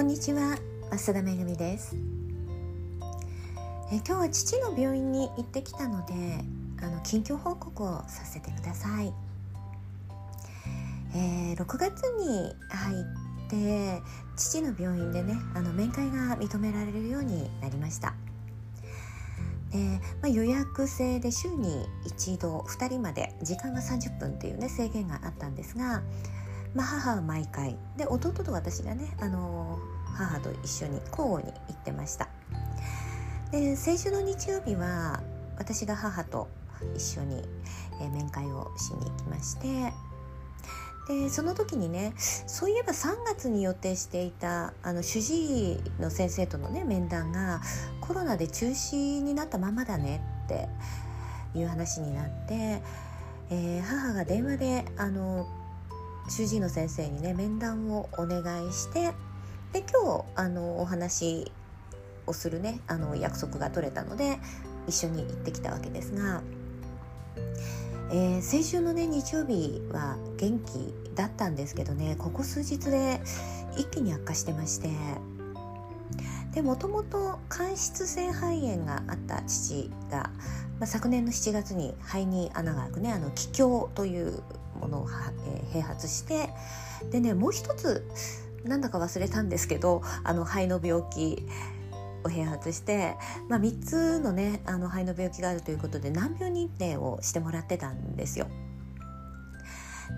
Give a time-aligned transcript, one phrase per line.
[0.00, 0.56] こんにちは。
[0.90, 1.94] 増田めぐみです。
[3.92, 6.14] え今日は父の病院に行ってきたので
[6.80, 9.12] あの近況報告をさせてください、
[11.14, 14.00] えー、6月に入って
[14.38, 18.14] 父の病院でねあの面会が認められるようになりました。
[19.70, 26.02] で、まあ、予約制で週に一度2人まで時間が30分っていうね制限があったんですが
[26.74, 27.76] まあ、母は毎回。
[27.96, 29.78] で弟と私がね、あの
[30.14, 32.28] 母と一緒に交互に行ってました。
[33.50, 35.20] で先週の日曜日は
[35.58, 36.48] 私が母と
[36.94, 37.42] 一緒に、
[38.00, 39.92] え、面会をしに行きまして
[41.08, 47.60] でその時にねそういえば3月に予定していたあの主治医の先生とのね面談が
[48.00, 50.68] コロナで中止になったままだねって
[51.58, 52.82] いう話になって、
[53.50, 55.48] えー、母が電話であの
[56.28, 59.12] 主治医の先生にね面談をお願いして
[59.72, 61.50] で今日あのお話
[62.26, 64.38] をするねあの約束が取れたので
[64.86, 66.42] 一緒に行ってきたわけですが、
[68.10, 73.20] えー、先週のね日曜日は元気だったんですけどねここ数日で
[73.76, 74.90] 一気に悪化してまして
[76.52, 80.30] でもともと間質性肺炎があった父が、
[80.80, 84.42] まあ、昨年の7月に肺に穴が開くねあの気胸という
[84.80, 85.06] ものを、
[85.46, 86.50] えー、併発して
[87.12, 88.04] でねもう一つ
[88.64, 91.46] なんだか忘れたんですけどあの肺の病気
[92.24, 93.16] を併発して、
[93.48, 98.48] まあ、3つのねあの肺の病気があるということで難病認定をしてもらってたんですよ。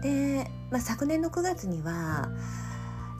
[0.02, 2.30] で、まあ、昨年の9月には、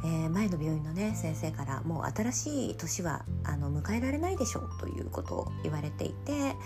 [0.05, 6.57] えー、前の病院のね先生からもう新しい年はあの迎えられないでしょうということを言われていて、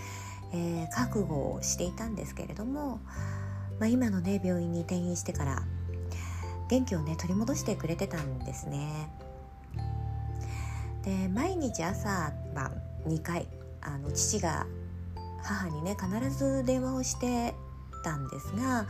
[0.53, 3.01] えー、覚悟をしていたんですけれども、
[3.79, 5.63] まあ、今のね病院に転院してから
[6.69, 9.09] 元気をね取り戻してくれてたんですね
[11.03, 12.71] で毎日朝晩
[13.07, 13.47] 2回
[13.81, 14.67] あの父が
[15.43, 17.55] 母にね必ず電話をして
[18.03, 18.85] たんですが、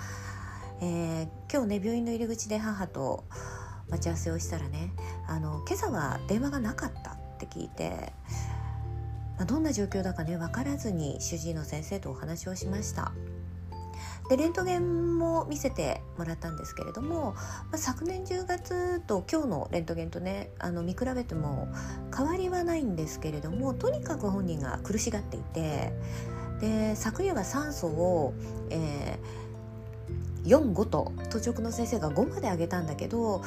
[0.81, 3.23] えー、今日ね病院の入り口で母と
[3.89, 4.91] 待ち合わせをしたらね
[5.27, 8.11] あの今朝は電話がなかったって聞いて、
[9.37, 13.11] まあ、どんな状況だかね分からずに主治医の先生とお話をしました。
[14.29, 21.67] でレントゲンも見せてもらったんですけれども、まあ、昨年10月と今日のレントゲンとねあの見比べても
[22.15, 25.93] 変わりはないんですけれどもとにかく本人が苦しがっていて
[26.59, 28.33] で昨夜は酸素を、
[28.69, 33.41] えー、45と当直の先生が5まで上げたんだけど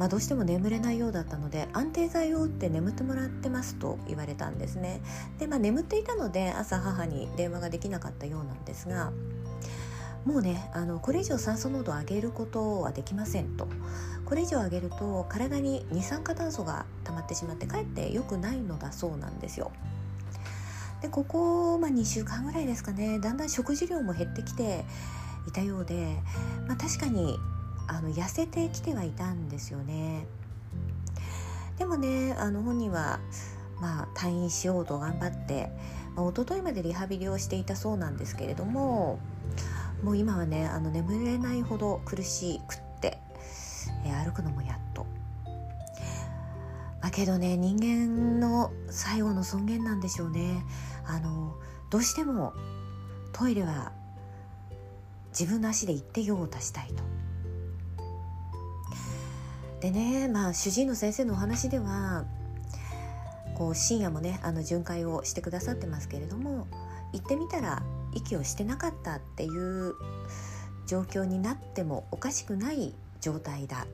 [0.00, 5.02] まあ、どうしても眠れないようだったので安定剤を打って眠ってもらってますと言われたんですね。
[5.38, 9.12] で、まあ、眠っていたので朝母に電話ができなかったようなんですが
[10.24, 13.68] もうねあのこれ以上酸素濃度を上げることはできませんと。
[14.24, 19.72] これ以上上げると体に二酸化炭素が溜まってしまってかえって良くないのだそうなんですよ。
[21.02, 24.84] でここ、まあ、2週間ぐらいですかねだんだん食事量も減ってきて
[25.48, 26.18] いたようで、
[26.68, 27.38] まあ、確かに
[27.88, 30.26] あの痩せてきてはいたんですよね。
[31.78, 33.18] でもねあの本人は、
[33.80, 35.70] まあ、退院しようと頑張って、
[36.14, 39.18] まあ、一昨日までリハビリをしていたそうなんですけれども
[40.02, 43.18] もう今はねあの眠れないほど苦しくって、
[44.04, 45.06] えー、歩くのもやっと。
[47.02, 50.62] だけどね人間の最後の尊厳なんでしょうね。
[51.06, 51.56] あの
[51.90, 52.52] どうしても
[53.32, 53.92] トイレは
[55.30, 57.02] 自分の足で行って用を足したいと。
[59.80, 62.24] でねまあ主治医の先生のお話では
[63.54, 66.66] こう深夜もねあの巡回をしてくださってますけれども
[67.12, 67.82] 行ってみたら
[68.14, 69.94] 息をしてなかったっていう
[70.86, 73.86] 状況になってもおかしくない状態だ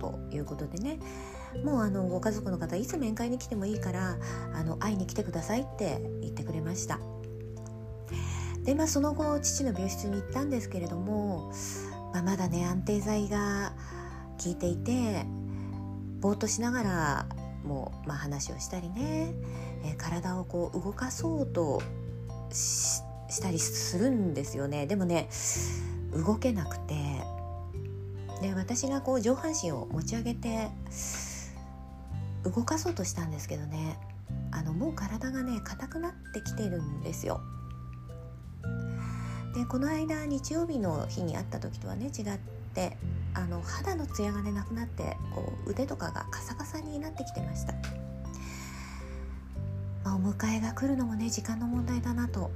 [0.00, 0.98] ということでね。
[1.64, 4.16] もうあのご家族の方いつ面会に来てもいいから
[4.54, 6.98] あの会いに来てくださいって言ってくれました。
[8.64, 11.52] でまあその後父の病室に行ったんですけれども、
[12.12, 13.72] まあ、まだね安定剤が
[14.42, 15.26] 効いていて
[16.20, 17.26] ぼーっとしながら
[17.64, 19.34] もう、まあ、話をしたりね、
[19.84, 21.82] えー、体をこう動かそうと
[22.52, 22.91] し
[23.32, 25.28] したりするんですよねでもね
[26.12, 26.94] 動けなくて
[28.42, 30.68] で私がこう上半身を持ち上げて
[32.44, 33.98] 動かそうとしたんですけどね
[34.50, 37.40] あのもう体がね硬くなってきてるんですよ。
[39.54, 42.38] でこの間日曜日の日に会った時とはね違っ
[42.74, 42.96] て
[43.34, 47.74] あの肌のツヤがねなくなってこう腕とかがカサカサになってきてました。
[50.04, 52.50] まあ、お迎えが来るのもね時間の問題だなと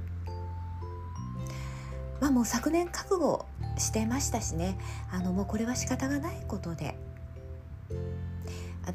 [2.19, 3.45] まあもう昨年覚悟
[3.77, 4.77] してましたしね
[5.11, 6.95] あのもうこれは仕方がないことで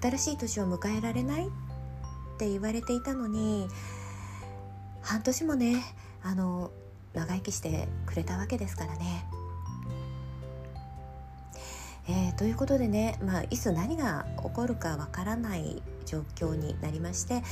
[0.01, 1.49] 新しい年を迎えられないっ
[2.39, 3.69] て言われていたのに
[5.03, 5.83] 半年もね
[6.23, 6.71] あの
[7.13, 9.25] 長生きしてくれたわけですからね。
[12.09, 17.43] えー、ということでね、まあ、いつ何が起こるかわからない状況になりまして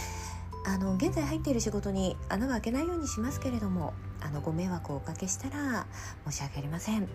[0.66, 5.86] あの現在入っている仕事に穴は開けないようにしますけれどもあのご迷惑をおかけしたら
[6.28, 7.08] 申し訳ありません。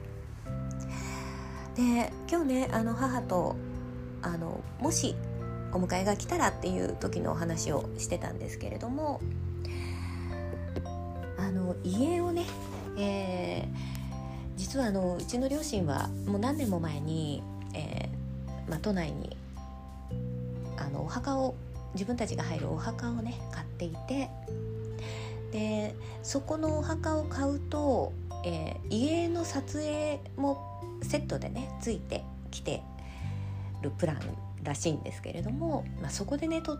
[1.76, 3.56] で今日ねあの母と
[4.22, 5.16] あのもし
[5.74, 9.20] お迎えが来たらっていう時のお話をしてたんですけれども
[11.38, 12.46] あの家をね、
[12.98, 13.96] えー
[14.58, 17.44] 実はあのうちの両親はもう何年も前に、
[17.74, 19.36] えーまあ、都内に
[20.78, 21.56] あのお墓を
[21.96, 24.30] 自分たちが入るお墓をね買っていて
[25.52, 28.14] でそこのお墓を買うと、
[28.46, 32.84] えー、家の撮影もセットでねついてきて
[33.82, 34.20] るプラン
[34.64, 36.78] らしいんですけれども、まあ、そこでね撮っ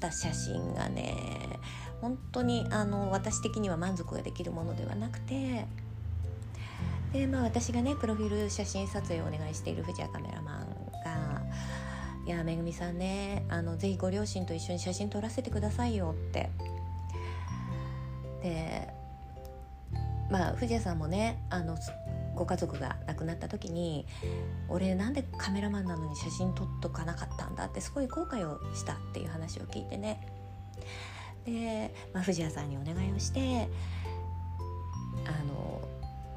[0.00, 1.16] た写真がね
[2.00, 5.66] 本当にあの私的には満足ができるものではなくて
[7.12, 10.76] で、まあ、私がねプロフィール写真撮影をお願いしている藤谷カメラマン
[12.24, 16.50] 「いやめぐみさんねあのぜひご両親と一緒に写真撮らせてくださいよ」って。
[18.42, 18.92] で
[20.30, 21.76] まあ藤谷さんもねあの
[22.34, 24.06] ご家族が亡くなった時に
[24.68, 30.20] 「俺なんでカメラマンなのに写真撮っとかなかったんだ」ってすごい後悔をしたっていう話を聞いてね。
[31.44, 33.68] で、まあ、藤谷さんにお願いをして
[35.26, 35.80] あの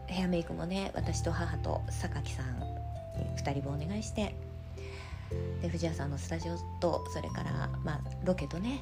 [0.08, 2.66] ヘアメイクもね私と母と榊さんに
[3.38, 4.36] 2人分お願いして
[5.62, 8.82] で藤谷さんのスタジオとそれから、まあ、ロケとね、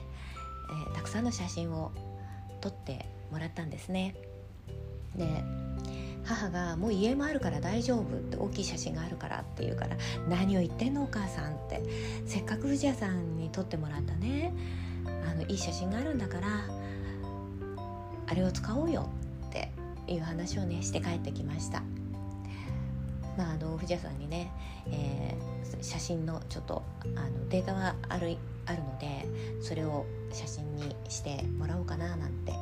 [0.69, 1.92] えー、たくさんの写真を
[2.62, 4.16] 撮ってもらったんですね。
[5.16, 5.44] で
[6.25, 9.98] 母が「もう家もあるから大丈夫」って大きい写真があるからって言うから
[10.30, 11.84] 「何を言ってんのお母さん」って
[12.25, 14.54] せっかく藤谷さんに撮ってもらったね
[15.30, 16.48] あのいい写真があるんだから
[18.28, 19.10] あれを使おうよ
[19.48, 19.72] って
[20.07, 21.84] いう話をねして帰ってきました。
[23.38, 24.51] まあ、あの藤谷さんにね、
[24.88, 26.83] えー、写真のちょっと
[27.15, 29.27] あのデータはあるあるので
[29.62, 32.53] それを写真にしてもらおうかななんて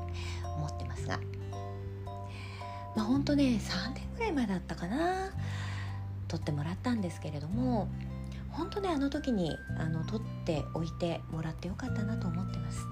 [0.44, 1.20] 思ってますが
[2.96, 5.30] まあ本当ね3年ぐらい前だったかな
[6.28, 7.90] 撮ってもらったんですけれども
[8.50, 12.86] 本当ねあの時にあの撮っておいてもらってよかったなと思ってます。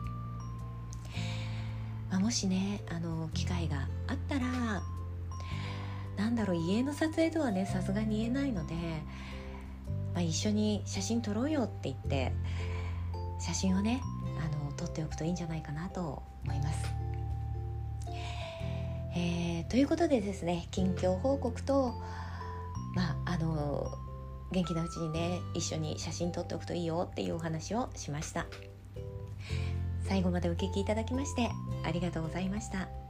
[2.10, 4.82] まあ、もしねあの機会があったら
[6.20, 8.76] なんだろう家の撮影とはねさすがに言えないので、
[10.14, 12.34] まあ、一緒に写真撮ろうよって言って
[13.40, 14.02] 写真をね
[14.38, 16.94] あの撮っておくといいんじゃないかなと思います。
[19.16, 21.94] えー、ということでですね近況報告と
[22.96, 23.90] まああの
[24.52, 28.46] 元気なうちにね一緒に写真撮っておくといいよっていうお話をしました。
[30.04, 31.50] 最後までお聴きいただきまして
[31.86, 33.09] ありがとうございました。